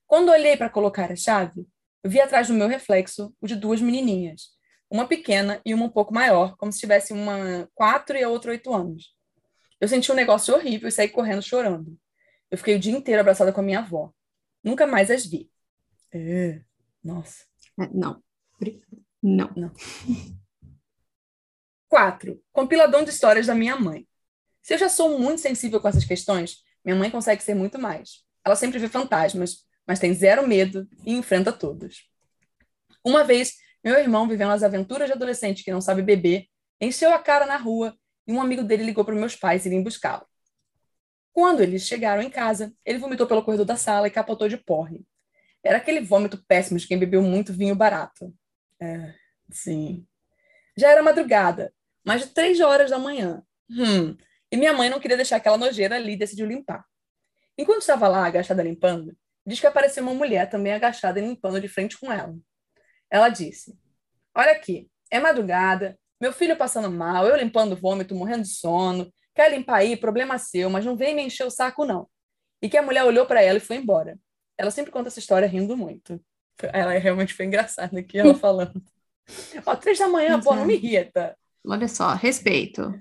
[0.08, 1.68] Quando olhei para colocar a chave,
[2.04, 4.50] vi atrás do meu reflexo o de duas menininhas,
[4.90, 8.52] uma pequena e uma um pouco maior, como se tivesse uma quatro e a outra
[8.52, 9.16] oito anos.
[9.80, 11.98] Eu senti um negócio horrível e saí correndo chorando.
[12.50, 14.14] Eu fiquei o dia inteiro abraçada com a minha avó.
[14.64, 15.50] Nunca mais as vi.
[16.14, 16.62] É,
[17.04, 17.46] nossa.
[17.80, 18.22] É, não.
[19.24, 19.50] Não.
[19.56, 19.72] Não.
[21.88, 22.44] Quatro.
[22.52, 24.08] Compiladão de histórias da minha mãe.
[24.62, 28.24] Se eu já sou muito sensível com essas questões, minha mãe consegue ser muito mais.
[28.46, 32.10] Ela sempre vê fantasmas, mas tem zero medo e enfrenta todos.
[33.04, 36.46] Uma vez, meu irmão, vivendo as aventuras de adolescente que não sabe beber,
[36.80, 37.96] encheu a cara na rua
[38.28, 40.26] e um amigo dele ligou para meus pais irem buscá-lo.
[41.34, 45.06] Quando eles chegaram em casa, ele vomitou pelo corredor da sala e capotou de porre.
[45.64, 48.34] Era aquele vômito péssimo de quem bebeu muito vinho barato.
[48.80, 49.14] É,
[49.50, 50.06] sim.
[50.76, 53.44] Já era madrugada, mais de três horas da manhã.
[53.70, 54.18] Hum,
[54.52, 56.86] e minha mãe não queria deixar aquela nojeira ali e decidiu limpar.
[57.58, 61.68] Enquanto estava lá, agachada limpando, diz que apareceu uma mulher também agachada e limpando de
[61.68, 62.36] frente com ela.
[63.10, 63.78] Ela disse:
[64.36, 69.12] Olha aqui, é madrugada, meu filho passando mal, eu limpando vômito, morrendo de sono.
[69.34, 72.08] Quer limpar aí, problema seu, mas não vem me encher o saco, não.
[72.62, 74.20] E que a mulher olhou para ela e foi embora.
[74.58, 76.24] Ela sempre conta essa história rindo muito.
[76.74, 78.82] Ela realmente foi engraçada aqui, ela falando.
[79.66, 81.36] Ó, três da manhã, pô, não me irrita.
[81.66, 82.94] Olha só, respeito.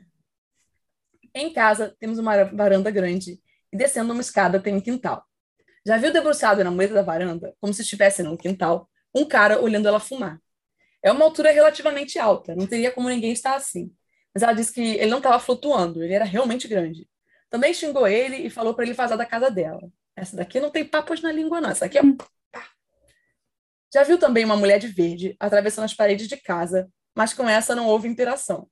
[1.34, 3.40] Em casa, temos uma varanda grande
[3.72, 5.24] e descendo uma escada tem um quintal.
[5.86, 9.88] Já viu debruçado na mesa da varanda, como se estivesse num quintal, um cara olhando
[9.88, 10.40] ela fumar.
[11.02, 13.90] É uma altura relativamente alta, não teria como ninguém estar assim.
[14.34, 17.08] Mas ela disse que ele não estava flutuando, ele era realmente grande.
[17.48, 19.90] Também xingou ele e falou para ele vazar da casa dela.
[20.14, 21.70] Essa daqui não tem papos na língua, não.
[21.70, 22.02] Essa aqui é.
[23.92, 27.74] Já viu também uma mulher de verde atravessando as paredes de casa, mas com essa
[27.74, 28.68] não houve interação.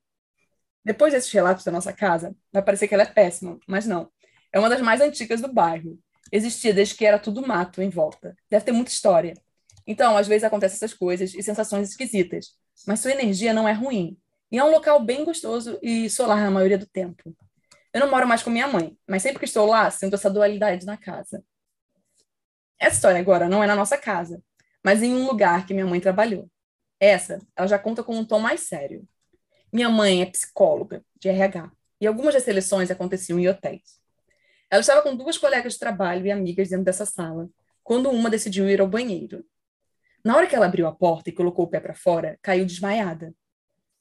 [0.89, 4.11] Depois desses relatos da nossa casa, vai parecer que ela é péssima, mas não.
[4.51, 5.99] É uma das mais antigas do bairro.
[6.33, 8.35] Existia desde que era tudo mato em volta.
[8.49, 9.35] Deve ter muita história.
[9.87, 12.55] Então, às vezes acontecem essas coisas e sensações esquisitas,
[12.87, 14.17] mas sua energia não é ruim.
[14.51, 17.37] E é um local bem gostoso e solar na maioria do tempo.
[17.93, 20.87] Eu não moro mais com minha mãe, mas sempre que estou lá, sinto essa dualidade
[20.87, 21.45] na casa.
[22.79, 24.43] Essa história agora não é na nossa casa,
[24.83, 26.51] mas em um lugar que minha mãe trabalhou.
[26.99, 29.07] Essa, ela já conta com um tom mais sério.
[29.73, 34.01] Minha mãe é psicóloga de RH e algumas das seleções aconteciam em hotéis.
[34.71, 37.49] Ela estava com duas colegas de trabalho e amigas dentro dessa sala,
[37.83, 39.45] quando uma decidiu ir ao banheiro.
[40.25, 43.35] Na hora que ela abriu a porta e colocou o pé para fora, caiu desmaiada.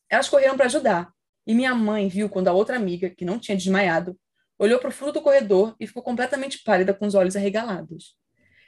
[0.10, 1.12] Elas correram para ajudar,
[1.46, 4.18] e minha mãe viu quando a outra amiga, que não tinha desmaiado,
[4.60, 8.16] olhou para o fundo do corredor e ficou completamente pálida com os olhos arregalados.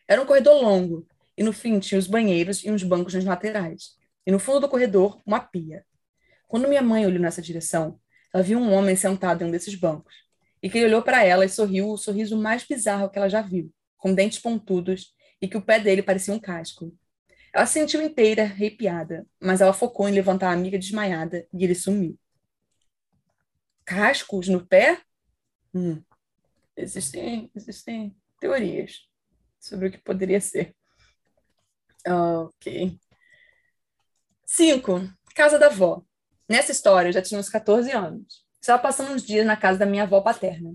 [0.08, 1.08] Era um corredor longo,
[1.38, 3.98] e no fim tinha os banheiros e uns bancos nas laterais.
[4.26, 5.86] E no fundo do corredor, uma pia.
[6.50, 8.02] Quando minha mãe olhou nessa direção,
[8.34, 10.16] ela viu um homem sentado em um desses bancos.
[10.64, 13.40] E que ele olhou para ela e sorriu o sorriso mais bizarro que ela já
[13.40, 16.92] viu, com dentes pontudos e que o pé dele parecia um casco.
[17.54, 21.76] Ela se sentiu inteira, arrepiada, mas ela focou em levantar a amiga desmaiada e ele
[21.76, 22.18] sumiu.
[23.86, 25.00] Cascos no pé?
[25.72, 26.02] Hum.
[26.76, 29.08] Existem, existem teorias
[29.60, 30.76] sobre o que poderia ser.
[32.08, 33.00] Ok.
[34.48, 35.00] Cinco.
[35.36, 36.04] Casa da avó.
[36.50, 38.44] Nessa história, eu já tinha uns 14 anos.
[38.60, 40.74] Estava passando uns dias na casa da minha avó paterna.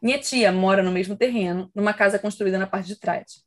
[0.00, 3.42] Minha tia mora no mesmo terreno, numa casa construída na parte de trás.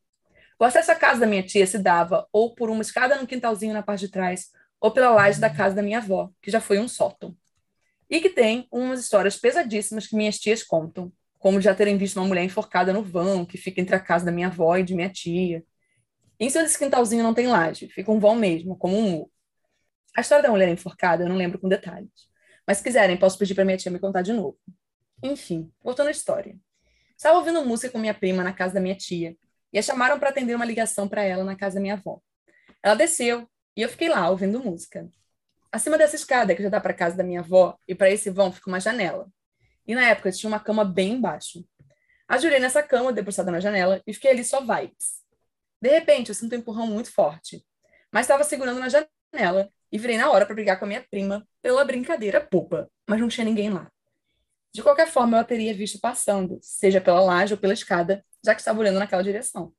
[0.59, 3.73] O acesso à casa da minha tia se dava ou por uma escada no quintalzinho
[3.73, 6.77] na parte de trás, ou pela laje da casa da minha avó, que já foi
[6.77, 7.33] um sótão.
[8.09, 12.27] E que tem umas histórias pesadíssimas que minhas tias contam, como já terem visto uma
[12.27, 15.09] mulher enforcada no vão, que fica entre a casa da minha avó e de minha
[15.09, 15.63] tia.
[16.37, 19.31] Em cima desse quintalzinho não tem laje, fica um vão mesmo, como um muro.
[20.15, 22.09] A história da mulher enforcada eu não lembro com detalhes.
[22.67, 24.57] Mas se quiserem, posso pedir para minha tia me contar de novo.
[25.23, 26.57] Enfim, voltando à história.
[27.15, 29.37] Estava ouvindo música com minha prima na casa da minha tia,
[29.71, 32.19] e a chamaram para atender uma ligação para ela na casa da minha avó.
[32.83, 35.09] Ela desceu e eu fiquei lá ouvindo música.
[35.71, 38.51] Acima dessa escada que já dá para casa da minha avó e para esse vão
[38.51, 39.29] fica uma janela.
[39.87, 41.65] E na época tinha uma cama bem embaixo.
[42.27, 45.21] Ajoelhei nessa cama, debruçada na janela, e fiquei ali só vibes.
[45.81, 47.65] De repente, eu sinto um empurrão muito forte,
[48.11, 51.47] mas estava segurando na janela e virei na hora para brigar com a minha prima
[51.61, 53.91] pela brincadeira boba, mas não tinha ninguém lá.
[54.73, 58.55] De qualquer forma, eu a teria visto passando, seja pela laje ou pela escada, já
[58.55, 59.73] que estava olhando naquela direção.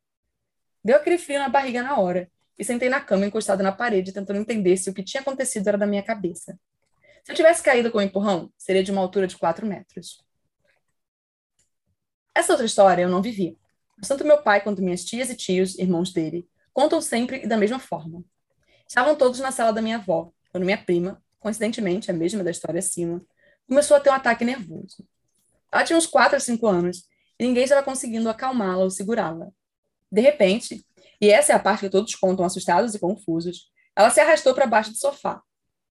[0.84, 4.38] Deu aquele frio na barriga na hora, e sentei na cama encostada na parede, tentando
[4.38, 6.58] entender se o que tinha acontecido era da minha cabeça.
[7.24, 10.22] Se eu tivesse caído com o um empurrão, seria de uma altura de 4 metros.
[12.34, 13.58] Essa outra história eu não vivi.
[14.06, 17.78] Tanto meu pai quanto minhas tias e tios, irmãos dele, contam sempre e da mesma
[17.78, 18.24] forma.
[18.92, 22.78] Estavam todos na sala da minha avó, quando minha prima, coincidentemente a mesma da história
[22.78, 23.24] acima,
[23.66, 25.08] começou a ter um ataque nervoso.
[25.72, 27.08] Ela tinha uns 4 a 5 anos
[27.40, 29.48] e ninguém estava conseguindo acalmá-la ou segurá-la.
[30.10, 30.84] De repente,
[31.18, 34.66] e essa é a parte que todos contam assustados e confusos, ela se arrastou para
[34.66, 35.40] baixo do sofá.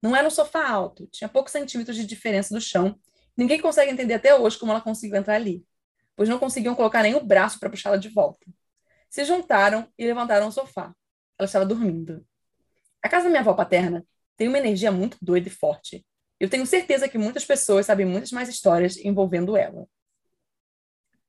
[0.00, 2.96] Não era um sofá alto, tinha poucos centímetros de diferença do chão.
[3.36, 5.66] Ninguém consegue entender até hoje como ela conseguiu entrar ali,
[6.14, 8.46] pois não conseguiam colocar nem o braço para puxá-la de volta.
[9.10, 10.94] Se juntaram e levantaram o sofá.
[11.36, 12.24] Ela estava dormindo.
[13.04, 14.02] A casa da minha avó paterna
[14.34, 16.02] tem uma energia muito doida e forte.
[16.40, 19.86] Eu tenho certeza que muitas pessoas sabem muitas mais histórias envolvendo ela.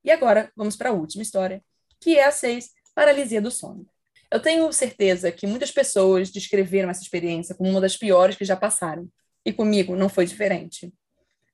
[0.02, 1.62] E agora, vamos para a última história,
[2.00, 3.86] que é a 6, paralisia do sono.
[4.32, 8.56] Eu tenho certeza que muitas pessoas descreveram essa experiência como uma das piores que já
[8.56, 9.10] passaram.
[9.46, 10.94] E comigo não foi diferente.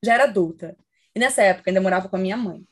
[0.04, 0.76] Já era adulta,
[1.12, 2.64] e nessa época ainda morava com a minha mãe.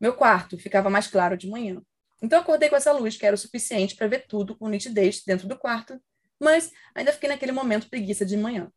[0.00, 1.82] Meu quarto ficava mais claro de manhã.
[2.22, 5.46] Então acordei com essa luz que era o suficiente para ver tudo com nitidez dentro
[5.46, 6.00] do quarto,
[6.40, 8.70] mas ainda fiquei naquele momento preguiça de manhã.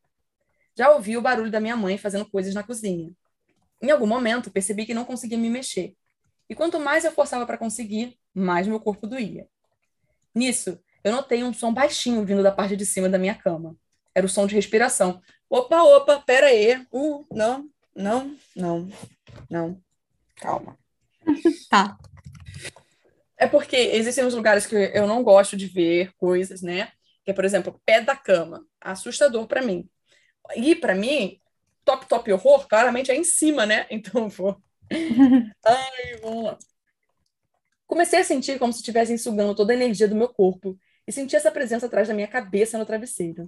[0.75, 3.11] Já ouvi o barulho da minha mãe fazendo coisas na cozinha.
[3.81, 5.93] Em algum momento percebi que não conseguia me mexer.
[6.49, 9.47] E quanto mais eu forçava para conseguir, mais meu corpo doía.
[10.33, 13.75] Nisso, eu notei um som baixinho vindo da parte de cima da minha cama.
[14.13, 15.21] Era o som de respiração.
[15.49, 16.85] Opa, opa, pera aí.
[16.91, 18.89] Uh, não, não, não,
[19.49, 19.81] não.
[20.35, 20.77] Calma.
[21.69, 21.97] Tá.
[23.37, 26.91] É porque existem uns lugares que eu não gosto de ver coisas, né?
[27.29, 28.65] Que é, por exemplo, pé da cama.
[28.81, 29.87] Assustador para mim.
[30.55, 31.39] E para mim,
[31.85, 33.85] top, top horror, claramente é em cima, né?
[33.91, 34.59] Então, vou.
[35.63, 36.57] Ai, vamos lá.
[37.85, 40.75] Comecei a sentir como se estivessem sugando toda a energia do meu corpo
[41.07, 43.47] e senti essa presença atrás da minha cabeça no travesseiro.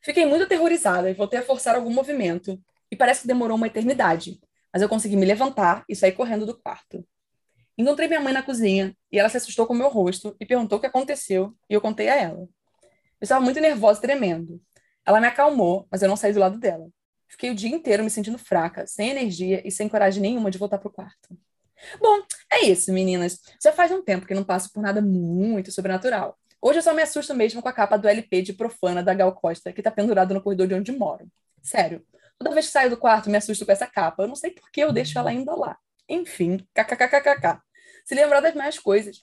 [0.00, 2.58] Fiquei muito aterrorizada e voltei a forçar algum movimento,
[2.90, 4.40] e parece que demorou uma eternidade,
[4.72, 7.06] mas eu consegui me levantar e sair correndo do quarto.
[7.76, 10.80] Encontrei minha mãe na cozinha e ela se assustou com meu rosto e perguntou o
[10.80, 12.48] que aconteceu, e eu contei a ela.
[13.20, 14.60] Eu estava muito nervosa tremendo.
[15.04, 16.88] Ela me acalmou, mas eu não saí do lado dela.
[17.28, 20.78] Fiquei o dia inteiro me sentindo fraca, sem energia e sem coragem nenhuma de voltar
[20.78, 21.38] para o quarto.
[22.00, 23.40] Bom, é isso, meninas.
[23.62, 26.38] Já faz um tempo que não passo por nada muito sobrenatural.
[26.60, 29.32] Hoje eu só me assusto mesmo com a capa do LP de Profana da Gal
[29.34, 31.26] Costa, que tá pendurado no corredor de onde moro.
[31.62, 32.04] Sério.
[32.38, 34.22] Toda vez que saio do quarto, me assusto com essa capa.
[34.22, 35.78] Eu não sei por que eu deixo ela ainda lá.
[36.08, 37.60] Enfim, kkkkk.
[38.04, 39.22] Se lembrar das mais coisas,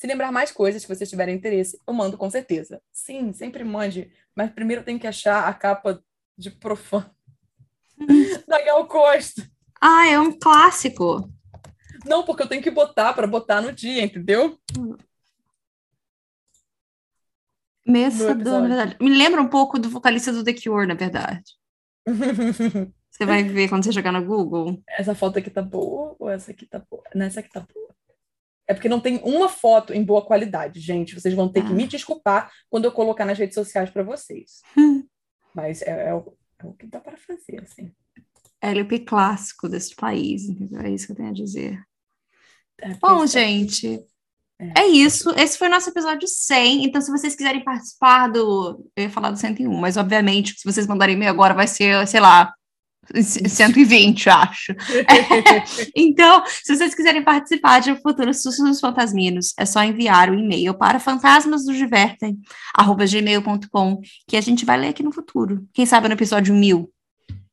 [0.00, 2.80] se lembrar mais coisas que vocês tiverem interesse, eu mando com certeza.
[2.90, 4.10] Sim, sempre mande.
[4.34, 6.02] Mas primeiro tem que achar a capa
[6.38, 7.14] de Profana
[8.48, 9.46] da Gal Costa.
[9.78, 11.30] Ah, é um clássico.
[12.06, 14.58] Não, porque eu tenho que botar para botar no dia, entendeu?
[17.86, 18.96] Meio assustador, na verdade.
[18.98, 21.44] Me lembra um pouco do vocalista do The Cure, na verdade.
[23.10, 24.82] você vai ver quando você jogar no Google.
[24.88, 27.02] Essa foto aqui tá boa ou essa aqui tá boa?
[27.14, 27.89] Nessa aqui tá boa.
[28.70, 31.20] É porque não tem uma foto em boa qualidade, gente.
[31.20, 31.64] Vocês vão ter ah.
[31.64, 34.62] que me desculpar quando eu colocar nas redes sociais para vocês.
[35.52, 37.90] Mas é, é, o, é, o, que dá para fazer, assim.
[38.60, 40.82] LP clássico desse país, entendeu?
[40.82, 41.82] É isso que eu tenho a dizer.
[42.80, 44.04] É, Bom, gente,
[44.56, 44.82] é.
[44.82, 44.86] é.
[44.86, 45.30] isso.
[45.30, 46.84] Esse foi o nosso episódio 100.
[46.84, 48.88] Então, se vocês quiserem participar do.
[48.94, 52.20] Eu ia falar do 101, mas obviamente, se vocês mandarem e-mail agora, vai ser, sei
[52.20, 52.54] lá,
[53.14, 54.74] 120, acho.
[55.96, 60.34] então, se vocês quiserem participar de um futuro Sustos dos Fantasminos, é só enviar o
[60.34, 65.66] um e-mail para fantasmasdosdivertem.gmail.com, que a gente vai ler aqui no futuro.
[65.72, 66.88] Quem sabe no episódio 1000.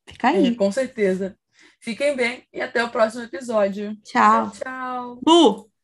[0.08, 0.48] Fica aí.
[0.48, 1.36] É, com certeza.
[1.80, 3.96] Fiquem bem e até o próximo episódio.
[4.04, 4.52] Tchau.
[4.52, 5.20] Tchau.
[5.26, 5.77] tchau.